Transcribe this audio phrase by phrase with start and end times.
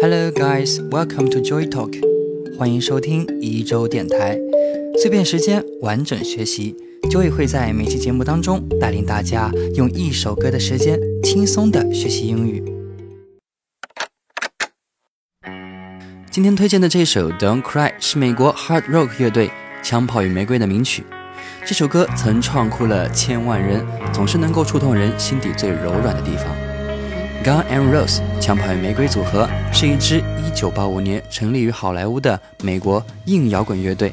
[0.00, 1.92] Hello guys, welcome to Joy Talk，
[2.56, 4.38] 欢迎收听一周电台，
[4.96, 6.76] 碎片时间完整学习
[7.10, 12.62] ，Joy 会在每期节目当中带领大家用一首歌的时间轻松的学习英语。
[16.30, 19.50] 今天推荐的这首 Don't Cry 是美国 Hard Rock 乐队
[19.82, 21.02] 枪炮与玫瑰的名曲。
[21.66, 26.67] 这首歌曾创哭了千万人，总是能够触动人心底最柔软的地方。
[27.44, 30.20] Gun and Rose 枪炮与玫瑰组合是一支
[30.52, 34.12] 1985年成立于好莱坞的美国硬摇滚乐队。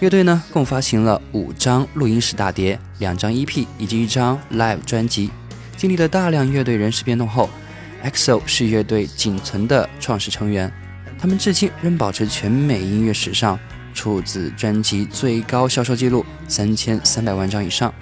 [0.00, 5.30] 乐队呢共发行了五张录音室大碟、两张 EP 以及一张 Live 专辑。
[5.78, 7.48] 经历了大量乐队人事变动后
[8.04, 10.70] ，EXO 是乐队仅存的创始成员。
[11.18, 13.58] 他们至今仍保持全美音乐史上
[13.94, 17.92] 出自专辑最高销售记录三千三百万张以上，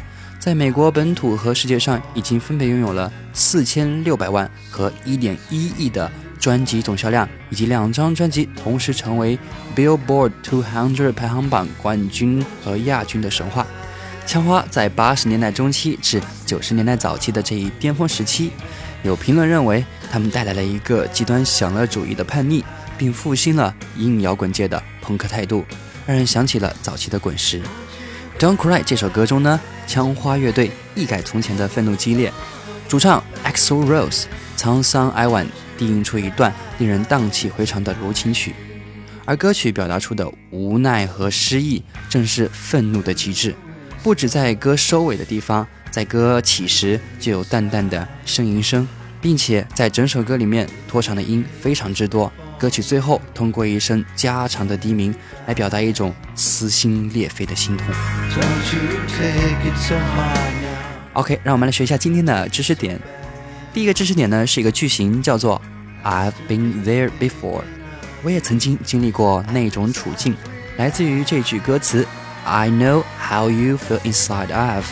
[0.41, 9.39] 在美国本土和世界上已经分别拥有了四千六百万和一点一亿的专辑总销量，以及两张专辑同时成为
[9.77, 13.67] Billboard 200排行榜冠军和亚军的神话。
[14.25, 18.51] 枪花在八十年代中期至九十年代早期的这一巅峰时期，
[19.03, 22.65] 有评论认为他们带来了一个极端享乐主义的叛逆。
[22.99, 25.65] 并复兴了硬摇滚界的朋克态度，
[26.05, 27.63] 让人想起了早期的滚石。
[28.41, 32.33] Don't Cry 这首歌中呢，枪花乐队一改从前的愤怒激烈，
[32.89, 34.25] 主唱 EXO Rose
[34.57, 35.47] 沧桑哀婉
[35.77, 38.55] 低吟出一段令人荡气回肠的柔情曲，
[39.27, 43.55] 而歌曲表达出的无奈和失意，正是愤怒的极致。
[44.03, 48.89] 不止在歌收尾的地方，在歌起时就有淡淡的呻吟声，
[49.21, 52.33] 并且在整首歌里面拖长的音非常之多。
[52.59, 55.15] 歌曲最后通过一声加长的低鸣
[55.47, 57.87] 来表达一种撕心裂肺的心痛。
[61.15, 62.99] OK，让我们来学一下今天的知识点。
[63.73, 65.61] 第一个知识点呢是一个句型，叫做
[66.05, 67.63] I've been there before。
[68.23, 70.37] 我也曾经经历过那种处境，
[70.77, 72.07] 来自于这句歌词
[72.45, 74.87] I know how you feel inside of。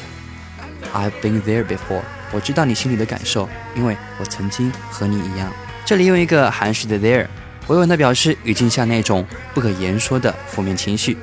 [0.94, 2.02] I've been there before。
[2.32, 5.52] 我知道你心里的感受，因为我曾经和你一样。
[5.84, 7.26] 这里用一个含蓄的 there。
[7.68, 11.16] 委婉地表示语境下那种不可言说的负面情绪，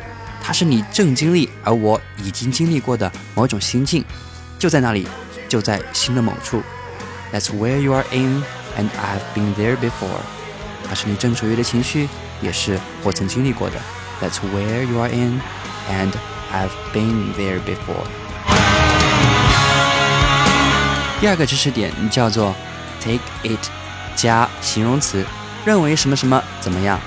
[0.47, 4.06] 它是你正经历，而我已经经历过的某种心境，
[4.59, 5.07] 就在那里，
[5.50, 6.61] 就在心的某处。
[7.33, 8.44] That's where you are in,
[8.78, 10.22] and I've been there before。
[10.88, 12.07] 它是你正处于的情绪，
[12.44, 13.78] 也是我曾经历过的。
[14.22, 15.41] That's where you are in,
[15.89, 16.11] and
[16.53, 18.05] I've been there before。
[21.19, 22.53] 第二个知识点叫做
[23.01, 23.59] take it
[24.16, 25.25] 加形容词。
[25.66, 27.00] 认为什么什么怎么样，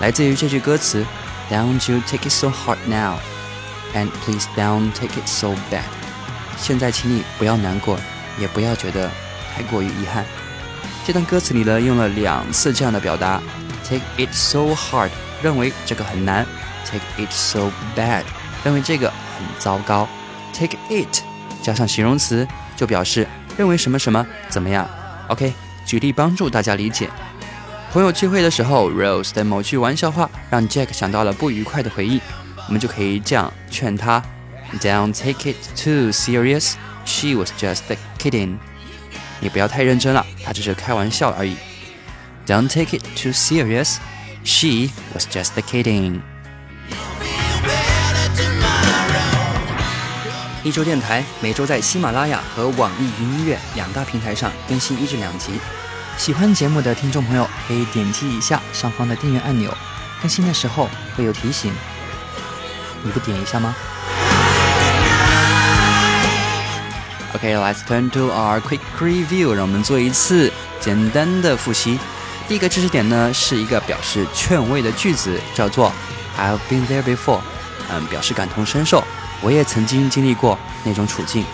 [0.00, 1.02] 来自于这句歌词
[1.50, 3.16] ：Don't you take it so hard now,
[3.94, 5.82] and please don't take it so bad。
[6.56, 7.98] 现在请你不要难过，
[8.38, 9.10] 也不要觉得
[9.54, 10.24] 太过于遗憾。
[11.06, 13.40] 这段歌词里呢，用了两次这样的表达
[13.84, 15.10] ：take it so hard，
[15.42, 16.46] 认为这个很难
[16.86, 18.22] ；take it so bad，
[18.62, 20.06] 认为这个很糟糕。
[20.52, 21.22] take it
[21.62, 22.46] 加上形容词，
[22.76, 24.88] 就表示认为什么什么怎么样。
[25.28, 25.52] OK，
[25.86, 27.08] 举例帮助大家理解。
[27.92, 32.20] 朋友聚会的时候，Rose 的某句玩笑话让 Jack 想到了不愉快的回忆。
[32.68, 34.22] 我们就可以这样劝他
[34.80, 36.74] ：Don't take it too serious.
[37.04, 37.82] She was just
[38.16, 38.58] kidding.
[39.40, 41.56] 你不要太认真了，她只是开玩笑而已。
[42.46, 43.96] Don't take it too serious.
[44.44, 46.20] She was just kidding.
[50.62, 55.54] 一周电台每周在喜马拉雅和网易云音乐两大平台上更新一至两集。
[56.20, 59.74] 喜欢节目的听众朋友可以点击一下上方的订阅按钮，
[60.20, 60.86] 更新的时候
[61.16, 61.72] 会有提醒。
[63.02, 63.74] 你不点一下吗
[67.34, 71.98] ？OK，let's turn to our quick review，让我们做一次简单的复习。
[72.46, 75.90] 第一个知识点呢是一个表示劝慰的句子，叫做
[76.38, 77.40] I've been there before，
[77.90, 79.02] 嗯，表示感同身受，
[79.40, 81.46] 我也曾经经历过那种处境。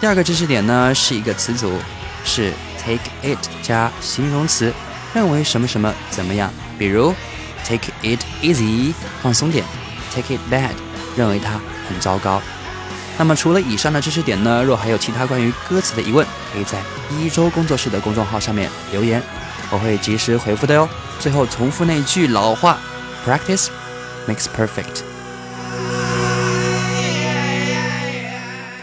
[0.00, 1.78] 第二个知识点呢是一个词组，
[2.24, 2.54] 是。
[2.84, 4.72] Take it 加形容词，
[5.14, 6.50] 认为什么什么怎么样？
[6.76, 7.14] 比如
[7.64, 8.92] ，take it easy，
[9.22, 9.64] 放松点
[10.12, 10.72] ；take it bad，
[11.16, 12.42] 认为它很糟糕。
[13.16, 14.64] 那么除了以上的知识点呢？
[14.64, 16.78] 若还有其他关于歌词的疑问，可以在
[17.10, 19.22] 一周工作室的公众号上面留言，
[19.70, 20.88] 我会及时回复的哟。
[21.20, 22.80] 最后重复那句老话
[23.24, 23.68] ：Practice
[24.26, 25.02] makes perfect。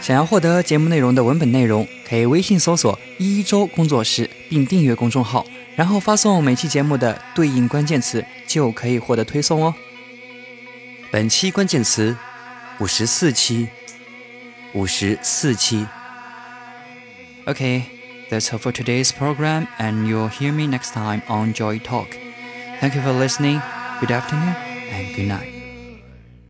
[0.00, 5.46] 想要获得节目内容的文本内容，可以微信搜索“一周工作室”并订阅公众号，
[5.76, 9.72] 然后发送每期节目的对应关键词，就可以获得推送哦。
[11.12, 12.16] 本期关键词：
[12.80, 13.68] 五十四期，
[14.72, 15.86] 五十四期。
[17.44, 22.08] OK，That's all for today's program, and you'll hear me next time on Joy Talk.
[22.80, 23.60] Thank you for listening.
[24.00, 24.56] Good afternoon
[24.92, 25.59] and good night.